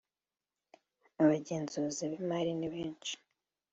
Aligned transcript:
abagenzuzi 1.21 2.03
b 2.11 2.13
imari 2.21 2.51
ni 2.55 2.67
benshi 2.73 3.13